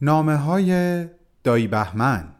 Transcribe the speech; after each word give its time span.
نامه 0.00 0.36
های 0.36 1.04
دایی 1.44 1.66
بهمن. 1.66 2.34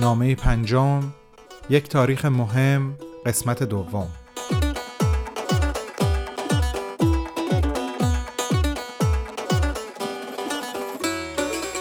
نامه 0.00 0.34
پنجم 0.34 1.02
یک 1.70 1.88
تاریخ 1.88 2.24
مهم 2.24 2.98
قسمت 3.26 3.62
دوم. 3.62 4.08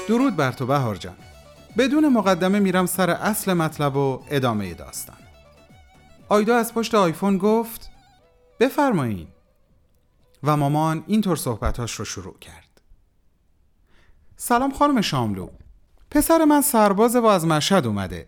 درود 0.08 0.36
بر 0.36 0.52
تو 0.52 0.66
بهار 0.66 0.96
جان. 0.96 1.16
بدون 1.78 2.08
مقدمه 2.08 2.60
میرم 2.60 2.86
سر 2.86 3.10
اصل 3.10 3.54
مطلب 3.54 3.96
و 3.96 4.24
ادامه 4.30 4.74
داستان. 4.74 5.18
آیدا 6.30 6.56
از 6.56 6.74
پشت 6.74 6.96
آیفون 6.96 7.38
گفت 7.38 7.90
بفرمایین. 8.60 9.28
و 10.44 10.58
مامان 10.58 11.04
اینطور 11.08 11.36
صحبتاش 11.36 11.94
رو 11.94 12.06
شروع 12.06 12.38
کرد. 12.40 12.82
سلام 14.38 14.72
خانم 14.72 15.02
شاملو. 15.02 15.50
پسر 16.12 16.46
من 16.46 16.62
سربازه 16.62 17.20
و 17.20 17.26
از 17.26 17.46
مشهد 17.46 17.88
اومده. 17.88 18.28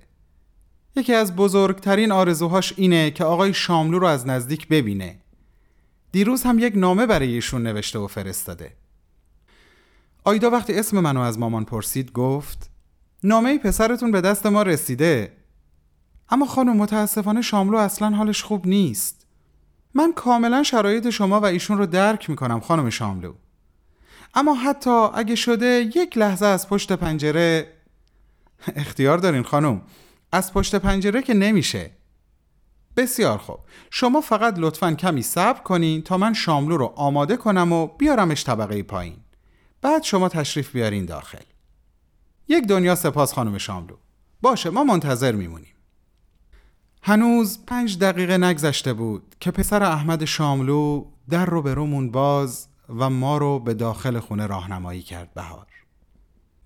یکی 0.95 1.13
از 1.13 1.35
بزرگترین 1.35 2.11
آرزوهاش 2.11 2.73
اینه 2.77 3.11
که 3.11 3.23
آقای 3.23 3.53
شاملو 3.53 3.99
رو 3.99 4.07
از 4.07 4.27
نزدیک 4.27 4.67
ببینه. 4.67 5.19
دیروز 6.11 6.43
هم 6.43 6.59
یک 6.59 6.73
نامه 6.75 7.05
برای 7.05 7.33
ایشون 7.33 7.63
نوشته 7.63 7.99
و 7.99 8.07
فرستاده. 8.07 8.75
آیدا 10.23 10.49
وقتی 10.49 10.73
اسم 10.73 10.99
منو 10.99 11.19
از 11.19 11.39
مامان 11.39 11.65
پرسید 11.65 12.11
گفت 12.11 12.69
نامه 13.23 13.57
پسرتون 13.57 14.11
به 14.11 14.21
دست 14.21 14.45
ما 14.45 14.61
رسیده. 14.61 15.37
اما 16.29 16.45
خانم 16.45 16.77
متاسفانه 16.77 17.41
شاملو 17.41 17.77
اصلا 17.77 18.09
حالش 18.09 18.43
خوب 18.43 18.67
نیست. 18.67 19.18
من 19.93 20.13
کاملا 20.13 20.63
شرایط 20.63 21.09
شما 21.09 21.39
و 21.39 21.45
ایشون 21.45 21.77
رو 21.77 21.85
درک 21.85 22.29
می‌کنم 22.29 22.59
خانم 22.59 22.89
شاملو. 22.89 23.33
اما 24.33 24.53
حتی 24.53 24.89
اگه 24.89 25.35
شده 25.35 25.91
یک 25.95 26.17
لحظه 26.17 26.45
از 26.45 26.69
پشت 26.69 26.91
پنجره 26.91 27.73
اختیار 28.75 29.17
دارین 29.17 29.43
خانم. 29.43 29.81
از 30.31 30.53
پشت 30.53 30.75
پنجره 30.75 31.21
که 31.21 31.33
نمیشه. 31.33 31.91
بسیار 32.97 33.37
خوب. 33.37 33.59
شما 33.91 34.21
فقط 34.21 34.53
لطفا 34.57 34.93
کمی 34.93 35.21
صبر 35.21 35.59
کنین 35.59 36.01
تا 36.01 36.17
من 36.17 36.33
شاملو 36.33 36.77
رو 36.77 36.93
آماده 36.95 37.37
کنم 37.37 37.71
و 37.71 37.87
بیارمش 37.87 38.45
طبقه 38.45 38.83
پایین. 38.83 39.17
بعد 39.81 40.03
شما 40.03 40.29
تشریف 40.29 40.71
بیارین 40.71 41.05
داخل. 41.05 41.43
یک 42.47 42.67
دنیا 42.67 42.95
سپاس 42.95 43.33
خانم 43.33 43.57
شاملو. 43.57 43.97
باشه 44.41 44.69
ما 44.69 44.83
منتظر 44.83 45.31
میمونیم. 45.31 45.73
هنوز 47.01 47.65
پنج 47.67 47.99
دقیقه 47.99 48.37
نگذشته 48.37 48.93
بود 48.93 49.35
که 49.39 49.51
پسر 49.51 49.83
احمد 49.83 50.25
شاملو 50.25 51.05
در 51.29 51.45
رو 51.45 51.61
به 51.61 51.73
رومون 51.73 52.11
باز 52.11 52.67
و 52.89 53.09
ما 53.09 53.37
رو 53.37 53.59
به 53.59 53.73
داخل 53.73 54.19
خونه 54.19 54.47
راهنمایی 54.47 55.01
کرد 55.01 55.33
بهار. 55.33 55.67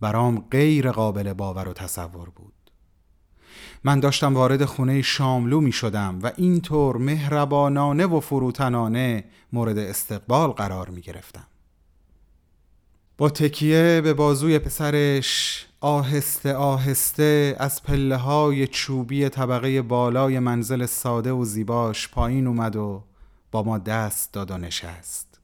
برام 0.01 0.45
غیر 0.51 0.91
قابل 0.91 1.33
باور 1.33 1.67
و 1.67 1.73
تصور 1.73 2.29
بود. 2.29 2.53
من 3.83 3.99
داشتم 3.99 4.33
وارد 4.33 4.65
خونه 4.65 5.01
شاملو 5.01 5.61
می 5.61 5.71
شدم 5.71 6.19
و 6.23 6.31
اینطور 6.37 6.97
مهربانانه 6.97 8.05
و 8.05 8.19
فروتنانه 8.19 9.23
مورد 9.53 9.77
استقبال 9.77 10.49
قرار 10.49 10.89
می 10.89 11.01
گرفتم. 11.01 11.47
با 13.17 13.29
تکیه 13.29 14.01
به 14.03 14.13
بازوی 14.13 14.59
پسرش 14.59 15.65
آهسته 15.83 16.53
آهسته 16.53 17.55
از 17.59 17.83
پله 17.83 18.17
های 18.17 18.67
چوبی 18.67 19.29
طبقه 19.29 19.81
بالای 19.81 20.39
منزل 20.39 20.85
ساده 20.85 21.31
و 21.31 21.45
زیباش 21.45 22.09
پایین 22.09 22.47
اومد 22.47 22.75
و 22.75 23.03
با 23.51 23.63
ما 23.63 23.77
دست 23.77 24.33
داد 24.33 24.51
و 24.51 24.57
نشست. 24.57 25.39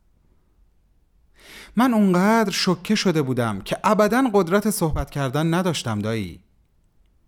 من 1.75 1.93
اونقدر 1.93 2.51
شکه 2.51 2.95
شده 2.95 3.21
بودم 3.21 3.61
که 3.61 3.77
ابدا 3.83 4.29
قدرت 4.33 4.69
صحبت 4.69 5.09
کردن 5.09 5.53
نداشتم 5.53 5.99
دایی. 5.99 6.39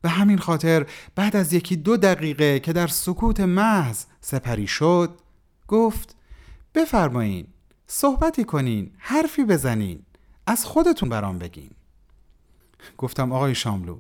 به 0.02 0.10
همین 0.10 0.38
خاطر 0.38 0.86
بعد 1.16 1.36
از 1.36 1.54
یکی 1.54 1.76
دو 1.76 1.98
دقیقه 1.98 2.60
که 2.60 2.74
در 2.74 2.88
سکوت 2.88 3.40
محض 3.40 4.06
سپری 4.22 4.68
شد 4.68 5.10
گفت 5.68 6.16
بفرمایین 6.76 7.48
صحبتی 7.88 8.44
کنین 8.44 8.92
حرفی 8.98 9.44
بزنین 9.44 10.06
از 10.48 10.66
خودتون 10.66 11.10
برام 11.10 11.40
بگین. 11.40 11.72
گفتم 12.98 13.32
آقای 13.32 13.56
شاملو 13.56 13.98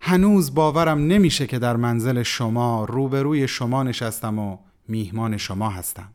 هنوز 0.00 0.54
باورم 0.54 0.98
نمیشه 0.98 1.46
که 1.46 1.58
در 1.58 1.76
منزل 1.76 2.22
شما 2.22 2.84
روبروی 2.84 3.48
شما 3.48 3.82
نشستم 3.82 4.38
و 4.38 4.58
میهمان 4.88 5.36
شما 5.36 5.70
هستم. 5.70 6.08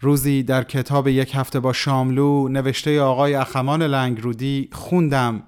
روزی 0.00 0.42
در 0.42 0.64
کتاب 0.64 1.08
یک 1.08 1.34
هفته 1.34 1.60
با 1.60 1.72
شاملو 1.72 2.48
نوشته 2.48 3.00
آقای 3.00 3.34
اخمان 3.34 3.82
لنگرودی 3.82 4.68
خوندم. 4.72 5.42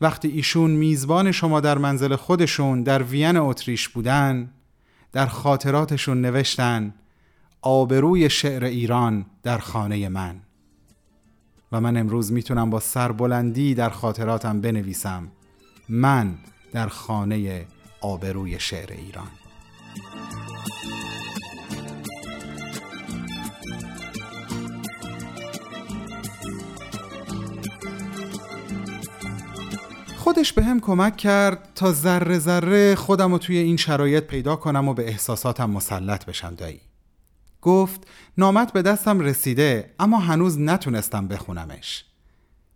وقتی 0.00 0.28
ایشون 0.28 0.70
میزبان 0.70 1.32
شما 1.32 1.60
در 1.60 1.78
منزل 1.78 2.16
خودشون 2.16 2.82
در 2.82 3.02
وین 3.02 3.36
اتریش 3.36 3.88
بودن 3.88 4.50
در 5.12 5.26
خاطراتشون 5.26 6.20
نوشتن 6.20 6.94
آبروی 7.62 8.30
شعر 8.30 8.64
ایران 8.64 9.26
در 9.42 9.58
خانه 9.58 10.08
من. 10.08 10.40
و 11.72 11.80
من 11.80 11.96
امروز 11.96 12.32
می‌تونم 12.32 12.70
با 12.70 12.80
سربلندی 12.80 13.74
در 13.74 13.90
خاطراتم 13.90 14.60
بنویسم. 14.60 15.28
من 15.88 16.34
در 16.72 16.88
خانه 16.88 17.66
آبروی 18.00 18.60
شعر 18.60 18.92
ایران. 18.92 19.28
خودش 30.16 30.52
به 30.52 30.64
هم 30.64 30.80
کمک 30.80 31.16
کرد 31.16 31.68
تا 31.74 31.92
ذره 31.92 32.38
ذره 32.38 32.94
خودم 32.94 33.32
رو 33.32 33.38
توی 33.38 33.56
این 33.56 33.76
شرایط 33.76 34.24
پیدا 34.24 34.56
کنم 34.56 34.88
و 34.88 34.94
به 34.94 35.08
احساساتم 35.08 35.70
مسلط 35.70 36.24
بشم 36.24 36.54
دایی. 36.54 36.89
گفت 37.62 38.06
نامت 38.38 38.72
به 38.72 38.82
دستم 38.82 39.20
رسیده 39.20 39.94
اما 39.98 40.18
هنوز 40.18 40.60
نتونستم 40.60 41.28
بخونمش. 41.28 42.04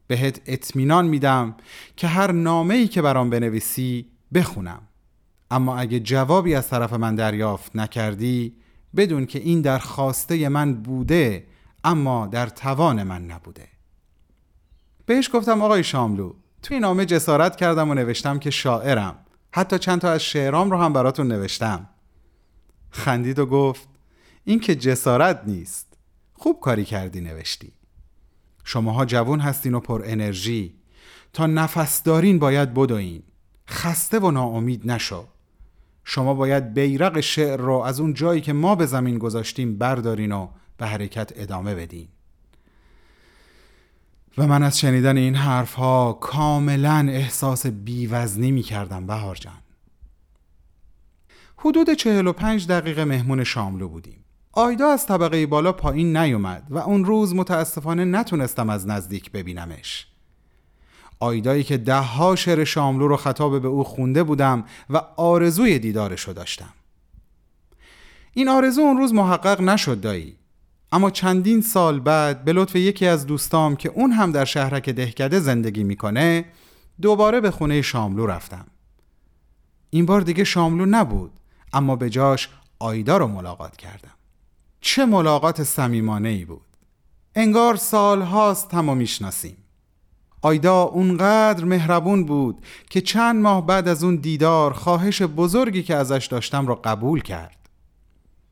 بهت 0.07 0.41
اطمینان 0.47 1.07
میدم 1.07 1.55
که 1.97 2.07
هر 2.07 2.33
نامه 2.33 2.75
ای 2.75 2.89
که 2.89 3.03
برام 3.03 3.31
بنویسی 3.31 4.07
بخونم. 4.35 4.83
اما 5.51 5.77
اگه 5.77 6.01
جوابی 6.01 6.55
از 6.55 6.69
طرف 6.69 6.93
من 6.93 7.15
دریافت 7.15 7.77
نکردی 7.77 8.57
بدون 8.97 9.27
که 9.27 9.39
این 9.39 9.61
در 9.61 9.79
خواسته 9.79 10.49
من 10.49 10.75
بوده 10.75 11.47
اما 11.85 12.27
در 12.27 12.47
توان 12.47 13.03
من 13.03 13.27
نبوده. 13.27 13.69
بهش 15.07 15.31
گفتم 15.33 15.63
آقای 15.63 15.85
شاملو 15.85 16.33
توی 16.63 16.81
نامه 16.81 17.07
جسارت 17.07 17.57
کردم 17.57 17.91
و 17.91 17.95
نوشتم 17.95 18.39
که 18.39 18.51
شاعرم. 18.51 19.19
حتی 19.53 19.79
چند 19.79 20.01
تا 20.01 20.11
از 20.11 20.23
شعرام 20.23 20.71
رو 20.71 20.77
هم 20.77 20.93
براتون 20.93 21.29
نوشتم. 21.29 21.89
خندید 22.91 23.39
و 23.39 23.47
گفت 23.47 23.89
این 24.45 24.61
که 24.61 24.75
جسارت 24.75 25.43
نیست. 25.47 25.87
خوب 26.33 26.61
کاری 26.61 26.85
کردی 26.85 27.21
نوشتی. 27.21 27.73
شماها 28.65 29.05
جوون 29.05 29.41
هستین 29.41 29.75
و 29.75 29.81
پر 29.81 30.03
انرژی. 30.05 30.75
تا 31.33 31.47
نفس 31.47 32.03
دارین 32.03 32.39
باید 32.39 32.75
بدوین. 32.75 33.23
خسته 33.69 34.19
و 34.19 34.31
ناامید 34.31 34.91
نشو. 34.91 35.27
شما 36.05 36.35
باید 36.35 36.75
بیرق 36.75 37.21
شعر 37.21 37.57
رو 37.57 37.75
از 37.75 38.01
اون 38.01 38.15
جایی 38.15 38.41
که 38.41 38.53
ما 38.53 38.75
به 38.75 38.87
زمین 38.87 39.19
گذاشتیم 39.19 39.79
بردارین 39.79 40.33
و 40.33 40.49
به 40.77 40.87
حرکت 40.87 41.33
ادامه 41.37 41.75
بدین. 41.75 42.09
و 44.39 44.47
من 44.47 44.63
از 44.63 44.81
شنیدن 44.81 45.17
این 45.17 45.35
حرف 45.35 45.75
ها 45.75 46.13
کاملا 46.13 47.07
احساس 47.09 47.67
بیوزنی 47.67 48.51
می 48.51 48.63
کردم 48.63 49.07
بهار 49.07 49.37
جان. 49.37 49.63
حدود 51.57 51.91
چهل 51.91 52.27
و 52.27 52.33
پنج 52.33 52.67
دقیقه 52.67 53.05
مهمون 53.05 53.45
شاملو 53.45 53.89
بودیم. 53.89 54.25
آیدا 54.57 54.89
از 54.89 55.07
طبقه 55.07 55.47
بالا 55.47 55.73
پایین 55.73 56.17
نیومد 56.17 56.67
و 56.71 56.79
اون 56.79 57.05
روز 57.05 57.35
متاسفانه 57.35 58.05
نتونستم 58.05 58.71
از 58.71 58.87
نزدیک 58.87 59.33
ببینمش. 59.33 60.07
آیدایی 61.21 61.63
که 61.63 61.77
ده 61.77 62.01
ها 62.01 62.37
شعر 62.37 62.65
شاملو 62.65 63.09
رو 63.09 63.17
خطاب 63.17 63.63
به 63.63 63.69
او 63.69 63.85
خونده 63.85 64.23
بودم 64.23 64.65
و 64.91 64.97
آرزوی 65.17 65.79
دیدارشو 65.79 66.33
داشتم. 66.33 66.73
این 68.33 68.49
آرزو 68.49 68.81
اون 68.81 68.97
روز 68.97 69.15
محقق 69.15 69.61
نشد 69.61 70.01
دایی. 70.01 70.37
اما 70.93 71.11
چندین 71.11 71.61
سال 71.61 72.01
بعد 72.01 72.45
به 72.45 72.53
لطف 72.53 72.77
یکی 72.77 73.07
از 73.07 73.27
دوستام 73.27 73.77
که 73.77 73.89
اون 73.89 74.13
هم 74.13 74.33
در 74.33 74.45
شهرک 74.45 74.91
دهکده 74.91 75.41
زندگی 75.41 75.85
می‌کنه 75.85 76.45
دوباره 77.03 77.41
به 77.41 77.51
خونه 77.51 77.83
شاملو 77.83 78.27
رفتم. 78.27 78.67
این 79.91 80.07
بار 80.07 80.21
دیگه 80.21 80.45
شاملو 80.45 80.87
نبود 80.87 81.33
اما 81.73 81.97
به 81.97 82.11
جاش 82.11 82.49
آیدا 82.79 83.17
رو 83.17 83.27
ملاقات 83.27 83.77
کردم. 83.77 84.11
چه 84.87 85.05
ملاقات 85.05 85.63
صمیمانه 85.63 86.29
ای 86.29 86.45
بود. 86.45 86.67
انگار 87.35 87.77
سال 87.77 88.23
هاست 88.23 88.75
هم 88.75 88.97
می‌شناسیم. 88.97 89.57
آیدا 90.43 90.83
اونقدر 90.83 91.65
مهربون 91.65 92.25
بود 92.25 92.65
که 92.91 93.01
چند 93.01 93.43
ماه 93.43 93.67
بعد 93.67 93.89
از 93.89 94.05
اون 94.05 94.17
دیدار 94.17 94.73
خواهش 94.73 95.23
بزرگی 95.23 95.83
که 95.83 95.95
ازش 95.95 96.29
داشتم 96.31 96.67
رو 96.67 96.81
قبول 96.85 97.21
کرد. 97.23 97.69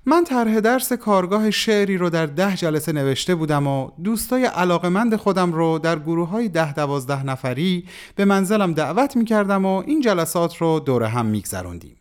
من 0.06 0.24
طرح 0.24 0.60
درس 0.60 0.92
کارگاه 0.92 1.50
شعری 1.50 1.98
رو 1.98 2.10
در 2.10 2.26
ده 2.26 2.56
جلسه 2.56 2.92
نوشته 2.92 3.34
بودم 3.34 3.66
و 3.66 3.90
دوستای 4.04 4.44
علاقمند 4.44 5.16
خودم 5.16 5.52
رو 5.52 5.78
در 5.78 5.98
گروه 5.98 6.28
های 6.28 6.48
ده 6.48 6.72
دوازده 6.72 7.22
نفری 7.22 7.84
به 8.16 8.24
منزلم 8.24 8.72
دعوت 8.72 9.16
می 9.16 9.24
کردم 9.24 9.64
و 9.64 9.82
این 9.86 10.00
جلسات 10.00 10.56
رو 10.56 10.80
دور 10.80 11.02
هم 11.02 11.26
می 11.26 11.40
گذروندیم. 11.40 11.96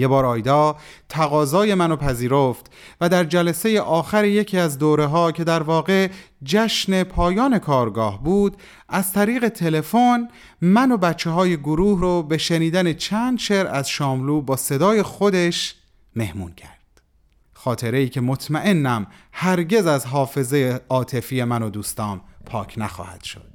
یه 0.00 0.08
بار 0.08 0.26
آیدا 0.26 0.76
تقاضای 1.08 1.74
منو 1.74 1.96
پذیرفت 1.96 2.66
و 3.00 3.08
در 3.08 3.24
جلسه 3.24 3.80
آخر 3.80 4.24
یکی 4.24 4.58
از 4.58 4.78
دوره 4.78 5.06
ها 5.06 5.32
که 5.32 5.44
در 5.44 5.62
واقع 5.62 6.08
جشن 6.44 7.02
پایان 7.02 7.58
کارگاه 7.58 8.22
بود 8.22 8.56
از 8.88 9.12
طریق 9.12 9.48
تلفن 9.48 10.28
من 10.60 10.92
و 10.92 10.96
بچه 10.96 11.30
های 11.30 11.56
گروه 11.56 12.00
رو 12.00 12.22
به 12.22 12.38
شنیدن 12.38 12.92
چند 12.92 13.38
شعر 13.38 13.66
از 13.66 13.88
شاملو 13.88 14.40
با 14.40 14.56
صدای 14.56 15.02
خودش 15.02 15.74
مهمون 16.16 16.52
کرد. 16.52 17.00
خاطره 17.52 17.98
ای 17.98 18.08
که 18.08 18.20
مطمئنم 18.20 19.06
هرگز 19.32 19.86
از 19.86 20.06
حافظه 20.06 20.80
عاطفی 20.88 21.44
من 21.44 21.62
و 21.62 21.70
دوستام 21.70 22.20
پاک 22.46 22.74
نخواهد 22.76 23.22
شد. 23.22 23.50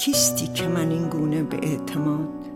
کیستی 0.00 0.46
که 0.46 0.68
من 0.68 0.90
این 0.90 1.08
گونه 1.08 1.42
به 1.42 1.56
اعتماد 1.68 2.53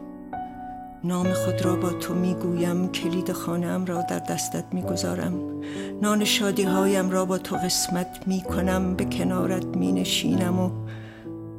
نام 1.05 1.33
خود 1.33 1.65
را 1.65 1.77
با 1.77 1.91
تو 1.91 2.15
می‌گویم 2.15 2.89
کلید 2.89 3.33
خانم 3.33 3.85
را 3.85 4.03
در 4.03 4.19
دستت 4.19 4.65
می‌گذارم. 4.73 5.61
نان 6.03 6.25
شادی 6.25 6.63
هایم 6.63 7.11
را 7.11 7.25
با 7.25 7.39
تو 7.39 7.57
قسمت 7.57 8.23
می‌کنم 8.27 8.95
به 8.95 9.05
کنارت 9.05 9.67
مینشینم 9.67 10.61
و 10.61 10.71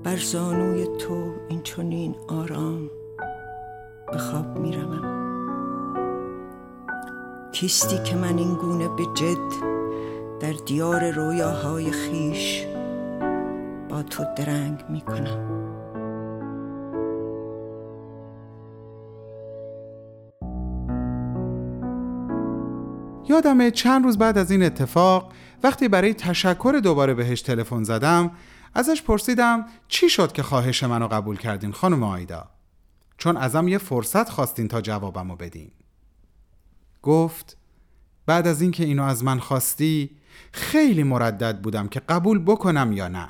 بر 0.03 0.17
زانوی 0.17 0.87
تو 0.99 1.33
این 1.49 1.61
چنین 1.61 2.15
آرام 2.27 2.89
به 4.11 4.17
خواب 4.17 4.59
میرمم 4.59 5.19
کیستی 7.51 8.03
که 8.03 8.15
من 8.15 8.37
این 8.37 8.53
گونه 8.53 8.87
به 8.87 9.03
جد 9.15 9.69
در 10.39 10.53
دیار 10.65 11.11
رویاهای 11.11 11.91
خیش 11.91 12.65
با 13.89 14.03
تو 14.03 14.23
درنگ 14.35 14.83
می 14.89 15.01
یادمه 23.45 23.71
چند 23.71 24.03
روز 24.03 24.17
بعد 24.17 24.37
از 24.37 24.51
این 24.51 24.63
اتفاق 24.63 25.33
وقتی 25.63 25.87
برای 25.87 26.13
تشکر 26.13 26.79
دوباره 26.83 27.13
بهش 27.13 27.41
تلفن 27.41 27.83
زدم 27.83 28.31
ازش 28.73 29.01
پرسیدم 29.01 29.65
چی 29.87 30.09
شد 30.09 30.31
که 30.31 30.43
خواهش 30.43 30.83
منو 30.83 31.07
قبول 31.07 31.37
کردین 31.37 31.71
خانم 31.71 32.03
آیدا؟ 32.03 32.49
چون 33.17 33.37
ازم 33.37 33.67
یه 33.67 33.77
فرصت 33.77 34.29
خواستین 34.29 34.67
تا 34.67 34.81
جوابمو 34.81 35.35
بدین. 35.35 35.71
گفت 37.01 37.57
بعد 38.25 38.47
از 38.47 38.61
اینکه 38.61 38.83
اینو 38.83 39.03
از 39.03 39.23
من 39.23 39.39
خواستی 39.39 40.09
خیلی 40.51 41.03
مردد 41.03 41.61
بودم 41.61 41.87
که 41.87 41.99
قبول 41.99 42.39
بکنم 42.39 42.91
یا 42.91 43.07
نه. 43.07 43.29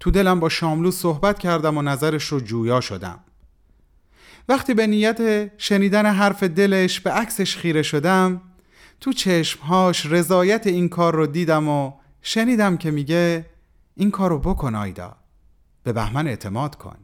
تو 0.00 0.10
دلم 0.10 0.40
با 0.40 0.48
شاملو 0.48 0.90
صحبت 0.90 1.38
کردم 1.38 1.78
و 1.78 1.82
نظرش 1.82 2.24
رو 2.24 2.40
جویا 2.40 2.80
شدم. 2.80 3.18
وقتی 4.48 4.74
به 4.74 4.86
نیت 4.86 5.50
شنیدن 5.58 6.06
حرف 6.06 6.42
دلش 6.42 7.00
به 7.00 7.10
عکسش 7.10 7.56
خیره 7.56 7.82
شدم 7.82 8.40
تو 9.00 9.12
چشمهاش 9.12 10.06
رضایت 10.06 10.66
این 10.66 10.88
کار 10.88 11.14
رو 11.14 11.26
دیدم 11.26 11.68
و 11.68 11.92
شنیدم 12.22 12.76
که 12.76 12.90
میگه 12.90 13.46
این 13.96 14.10
کار 14.10 14.30
رو 14.30 14.38
بکن 14.38 14.74
آیدا. 14.74 15.16
به 15.82 15.92
بهمن 15.92 16.26
اعتماد 16.26 16.74
کن. 16.74 16.96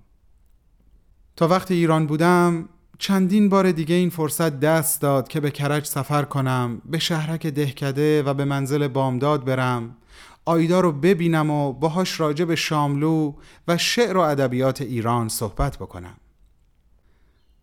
تا 1.37 1.49
وقتی 1.49 1.75
ایران 1.75 2.07
بودم 2.07 2.69
چندین 2.99 3.49
بار 3.49 3.73
دیگه 3.73 3.95
این 3.95 4.11
فرصت 4.11 4.61
دست 4.61 5.01
داد 5.01 5.29
که 5.29 5.41
به 5.41 5.51
کرج 5.51 5.85
سفر 5.85 6.23
کنم 6.23 6.83
به 6.85 6.99
شهرک 6.99 7.47
دهکده 7.47 8.23
و 8.23 8.35
به 8.35 8.45
منزل 8.45 8.89
بامداد 8.89 9.45
برم. 9.45 9.97
آیدا 10.45 10.81
رو 10.81 10.93
ببینم 10.93 11.51
و 11.51 11.73
باهاش 11.73 12.21
راجع 12.21 12.45
به 12.45 12.57
شاملو 12.57 13.35
و 13.69 13.79
شعر 13.79 14.17
و 14.17 14.21
ادبیات 14.21 14.81
ایران 14.81 15.29
صحبت 15.29 15.77
بکنم. 15.77 16.17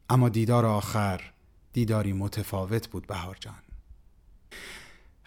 اما 0.10 0.30
دیدار 0.30 0.66
آخر 0.66 1.22
دیداری 1.74 2.14
متفاوت 2.14 2.88
بود 2.88 3.08
بهار 3.08 3.38
جان 3.40 3.69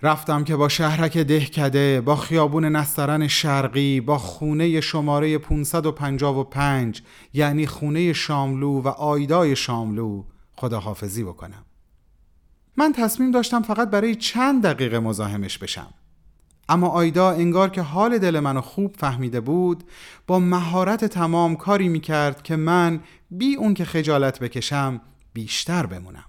رفتم 0.02 0.44
که 0.44 0.56
با 0.56 0.68
شهرک 0.68 1.18
دهکده 1.18 2.00
با 2.00 2.16
خیابون 2.16 2.64
نسترن 2.64 3.28
شرقی 3.28 4.00
با 4.00 4.18
خونه 4.18 4.80
شماره 4.80 5.38
555 5.38 7.02
یعنی 7.32 7.66
خونه 7.66 8.12
شاملو 8.12 8.80
و 8.80 8.88
آیدای 8.88 9.56
شاملو 9.56 10.24
خداحافظی 10.52 11.24
بکنم. 11.24 11.64
من 12.76 12.92
تصمیم 12.92 13.30
داشتم 13.30 13.62
فقط 13.62 13.90
برای 13.90 14.14
چند 14.14 14.62
دقیقه 14.62 14.98
مزاحمش 14.98 15.58
بشم. 15.58 15.94
اما 16.68 16.88
آیدا 16.88 17.30
انگار 17.30 17.70
که 17.70 17.82
حال 17.82 18.18
دل 18.18 18.40
منو 18.40 18.60
خوب 18.60 18.96
فهمیده 18.98 19.40
بود 19.40 19.84
با 20.26 20.38
مهارت 20.38 21.04
تمام 21.04 21.56
کاری 21.56 21.88
می‌کرد 21.88 22.42
که 22.42 22.56
من 22.56 23.00
بی 23.30 23.54
اون 23.54 23.74
که 23.74 23.84
خجالت 23.84 24.38
بکشم 24.38 25.00
بیشتر 25.32 25.86
بمونم. 25.86 26.24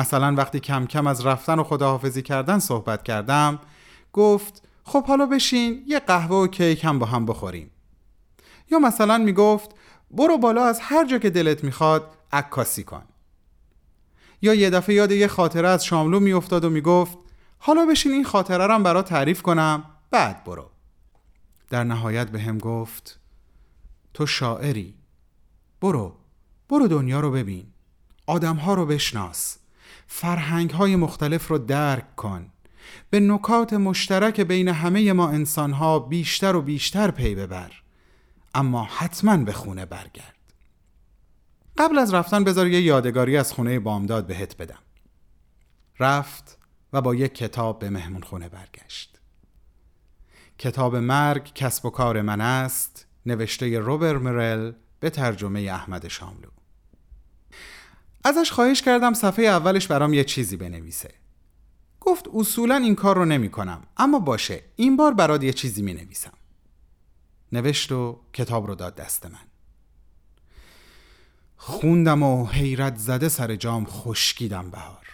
مثلا 0.00 0.34
وقتی 0.34 0.60
کم 0.60 0.86
کم 0.86 1.06
از 1.06 1.26
رفتن 1.26 1.58
و 1.58 1.64
خداحافظی 1.64 2.22
کردن 2.22 2.58
صحبت 2.58 3.02
کردم 3.02 3.58
گفت 4.12 4.62
خب 4.84 5.04
حالا 5.04 5.26
بشین 5.26 5.84
یه 5.86 5.98
قهوه 5.98 6.36
و 6.36 6.46
کیک 6.46 6.84
هم 6.84 6.98
با 6.98 7.06
هم 7.06 7.26
بخوریم. 7.26 7.70
یا 8.70 8.78
مثلا 8.78 9.18
می‌گفت 9.18 9.70
برو 10.10 10.38
بالا 10.38 10.64
از 10.64 10.80
هر 10.82 11.06
جا 11.06 11.18
که 11.18 11.30
دلت 11.30 11.64
می‌خواد 11.64 12.16
عکاسی 12.32 12.84
کن. 12.84 13.02
یا 14.42 14.54
یه 14.54 14.70
دفعه 14.70 14.94
یاد 14.94 15.12
یه 15.12 15.28
خاطره 15.28 15.68
از 15.68 15.84
شاملو 15.84 16.20
میافتاد 16.20 16.64
و 16.64 16.70
می‌گفت 16.70 17.18
حالا 17.58 17.86
بشین 17.86 18.12
این 18.12 18.24
خاطره 18.24 18.66
رو 18.66 18.78
برا 18.78 19.02
تعریف 19.02 19.42
کنم 19.42 19.84
بعد 20.10 20.44
برو. 20.44 20.70
در 21.70 21.84
نهایت 21.84 22.30
به 22.30 22.40
هم 22.40 22.58
گفت 22.58 23.20
تو 24.14 24.26
شاعری 24.26 24.94
برو 25.80 26.16
برو 26.68 26.88
دنیا 26.88 27.20
رو 27.20 27.30
ببین 27.30 27.66
آدمها 28.26 28.74
رو 28.74 28.86
بشناس. 28.86 29.59
فرهنگ 30.12 30.70
های 30.70 30.96
مختلف 30.96 31.48
رو 31.48 31.58
درک 31.58 32.16
کن. 32.16 32.46
به 33.10 33.20
نکات 33.20 33.72
مشترک 33.72 34.40
بین 34.40 34.68
همه 34.68 35.12
ما 35.12 35.28
انسان 35.28 35.72
ها 35.72 35.98
بیشتر 35.98 36.56
و 36.56 36.62
بیشتر 36.62 37.10
پی 37.10 37.34
ببر. 37.34 37.72
اما 38.54 38.84
حتما 38.84 39.36
به 39.36 39.52
خونه 39.52 39.86
برگرد. 39.86 40.34
قبل 41.78 41.98
از 41.98 42.14
رفتن 42.14 42.44
بذار 42.44 42.68
یه 42.68 42.80
یادگاری 42.80 43.36
از 43.36 43.52
خونه 43.52 43.80
بامداد 43.80 44.26
بهت 44.26 44.56
بدم. 44.56 44.82
رفت 46.00 46.58
و 46.92 47.00
با 47.00 47.14
یک 47.14 47.34
کتاب 47.34 47.78
به 47.78 47.90
مهمون 47.90 48.22
خونه 48.22 48.48
برگشت. 48.48 49.20
کتاب 50.58 50.96
مرگ 50.96 51.52
کسب 51.54 51.86
و 51.86 51.90
کار 51.90 52.22
من 52.22 52.40
است 52.40 53.06
نوشته 53.26 53.78
روبر 53.78 54.16
مرل 54.16 54.72
به 55.00 55.10
ترجمه 55.10 55.60
احمد 55.60 56.08
شاملو. 56.08 56.59
ازش 58.30 58.52
خواهش 58.52 58.82
کردم 58.82 59.14
صفحه 59.14 59.44
اولش 59.44 59.86
برام 59.86 60.14
یه 60.14 60.24
چیزی 60.24 60.56
بنویسه. 60.56 61.10
گفت 62.00 62.28
اصولا 62.34 62.76
این 62.76 62.94
کار 62.94 63.16
رو 63.16 63.24
نمی 63.24 63.48
کنم 63.48 63.82
اما 63.96 64.18
باشه 64.18 64.62
این 64.76 64.96
بار 64.96 65.14
برات 65.14 65.42
یه 65.42 65.52
چیزی 65.52 65.82
می 65.82 65.94
نویسم. 65.94 66.32
نوشت 67.52 67.92
و 67.92 68.20
کتاب 68.32 68.66
رو 68.66 68.74
داد 68.74 68.94
دست 68.94 69.26
من. 69.26 69.46
خوندم 71.56 72.22
و 72.22 72.46
حیرت 72.46 72.96
زده 72.96 73.28
سر 73.28 73.56
جام 73.56 73.86
خشکیدم 73.86 74.70
بهار. 74.70 75.06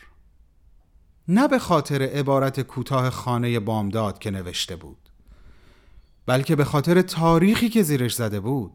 نه 1.29 1.49
به 1.49 1.59
خاطر 1.59 2.03
عبارت 2.03 2.61
کوتاه 2.61 3.11
خانه 3.11 3.61
بامداد 3.61 4.19
که 4.19 4.31
نوشته 4.31 4.77
بود 4.77 5.09
بلکه 6.27 6.57
به 6.57 6.65
خاطر 6.65 7.03
تاریخی 7.03 7.69
که 7.69 7.83
زیرش 7.83 8.15
زده 8.15 8.41
بود. 8.41 8.73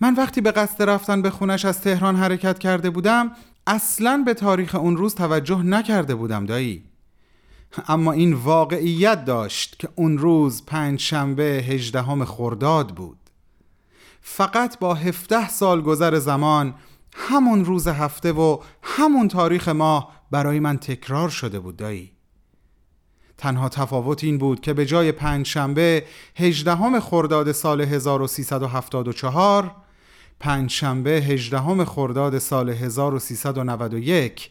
من 0.00 0.14
وقتی 0.14 0.40
به 0.40 0.52
قصد 0.52 0.82
رفتن 0.82 1.22
به 1.22 1.30
خونش 1.30 1.64
از 1.64 1.80
تهران 1.80 2.16
حرکت 2.16 2.58
کرده 2.58 2.90
بودم 2.90 3.32
اصلا 3.66 4.22
به 4.26 4.34
تاریخ 4.34 4.74
اون 4.74 4.96
روز 4.96 5.14
توجه 5.14 5.62
نکرده 5.62 6.14
بودم 6.14 6.46
دایی. 6.46 6.84
اما 7.88 8.12
این 8.12 8.32
واقعیت 8.32 9.24
داشت 9.24 9.78
که 9.78 9.88
اون 9.94 10.18
روز 10.18 10.66
پنج 10.66 11.00
شنبه 11.00 11.42
هجدهم 11.42 12.24
خرداد 12.24 12.94
بود. 12.94 13.18
فقط 14.20 14.78
با 14.78 14.94
هفته 14.94 15.48
سال 15.48 15.82
گذر 15.82 16.18
زمان 16.18 16.74
همون 17.14 17.64
روز 17.64 17.88
هفته 17.88 18.32
و 18.32 18.58
همون 18.82 19.28
تاریخ 19.28 19.68
ماه 19.68 20.12
برای 20.30 20.60
من 20.60 20.78
تکرار 20.78 21.28
شده 21.28 21.60
بود 21.60 21.76
دایی. 21.76 22.13
تنها 23.44 23.68
تفاوت 23.68 24.24
این 24.24 24.38
بود 24.38 24.60
که 24.60 24.72
به 24.72 24.86
جای 24.86 25.12
پنج 25.12 25.46
شنبه 25.46 26.04
هجدهم 26.36 27.00
خرداد 27.00 27.52
سال 27.52 27.80
1374 27.80 29.74
پنج 30.40 30.70
شنبه 30.70 31.10
هجدهم 31.10 31.84
خرداد 31.84 32.38
سال 32.38 32.70
1391 32.70 34.50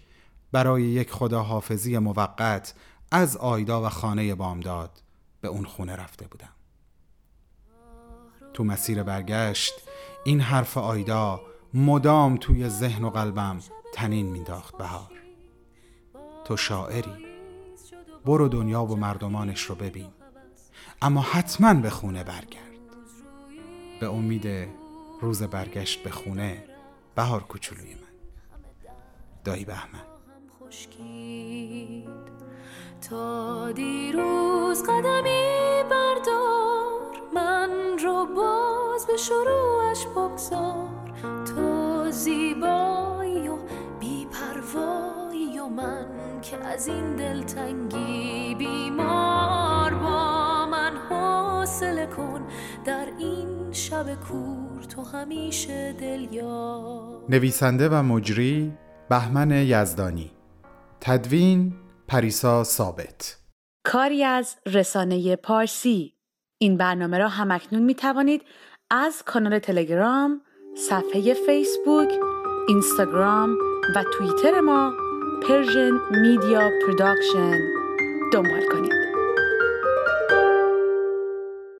برای 0.51 0.83
یک 0.83 1.11
خداحافظی 1.11 1.97
موقت 1.97 2.73
از 3.11 3.37
آیدا 3.37 3.85
و 3.85 3.89
خانه 3.89 4.35
بامداد 4.35 5.01
به 5.41 5.47
اون 5.47 5.65
خونه 5.65 5.95
رفته 5.95 6.27
بودم. 6.27 6.53
تو 8.53 8.63
مسیر 8.63 9.03
برگشت 9.03 9.73
این 10.23 10.39
حرف 10.39 10.77
آیدا 10.77 11.41
مدام 11.73 12.37
توی 12.37 12.69
ذهن 12.69 13.03
و 13.03 13.09
قلبم 13.09 13.59
تنین 13.93 14.25
مینداخت 14.25 14.77
بهار. 14.77 15.11
تو 16.45 16.57
شاعری. 16.57 17.32
برو 18.25 18.47
دنیا 18.47 18.83
و 18.83 18.95
مردمانش 18.95 19.61
رو 19.61 19.75
ببین. 19.75 20.09
اما 21.01 21.21
حتما 21.21 21.73
به 21.73 21.89
خونه 21.89 22.23
برگرد. 22.23 22.63
به 23.99 24.09
امید 24.09 24.69
روز 25.21 25.43
برگشت 25.43 26.03
به 26.03 26.09
خونه 26.09 26.63
بهار 27.15 27.43
کوچولوی 27.43 27.93
من. 27.93 27.99
دایی 29.43 29.65
بهمن 29.65 30.03
تا 33.09 33.71
دیروز 33.71 34.83
قدمی 34.83 35.83
بردار 35.89 37.21
من 37.33 37.99
رو 38.03 38.25
باز 38.25 39.07
به 39.07 39.17
شروعش 39.17 40.05
بگذار. 40.05 40.89
تو 41.21 42.11
زیبایی 42.11 43.47
و 43.47 43.57
بیپروایی 43.99 45.59
و 45.59 45.67
من 45.67 46.22
که 46.43 46.57
از 46.57 46.87
این 46.87 47.15
دلتنگی 47.15 48.55
بیمار 48.55 49.93
با 49.93 50.65
من 50.65 50.97
حوصله 51.09 52.05
کن. 52.05 52.47
در 52.85 53.07
این 53.19 53.71
شب 53.71 54.05
کور 54.15 54.83
تو 54.83 55.01
همیشه 55.01 55.93
دل 55.99 56.27
نویسنده 57.29 57.89
و 57.89 58.03
مجری 58.03 58.73
بهمن 59.09 59.51
یزدانی. 59.51 60.31
تدوین 61.01 61.73
پریسا 62.07 62.63
ثابت. 62.63 63.37
کاری 63.85 64.23
از 64.23 64.55
رسانه 64.65 65.35
پارسی. 65.35 66.13
این 66.57 66.77
برنامه 66.77 67.17
را 67.17 67.27
همکنون 67.27 67.83
می 67.83 67.95
توانید 67.95 68.41
از 68.89 69.23
کانال 69.25 69.59
تلگرام، 69.59 70.41
صفحه 70.77 71.33
فیسبوک، 71.33 72.11
اینستاگرام 72.67 73.57
و 73.95 74.03
توییتر 74.17 74.59
ما 74.59 74.93
Persian 75.47 75.91
Media 76.21 76.71
Production 76.81 77.61
دنبال 78.33 78.65
کنید. 78.71 79.12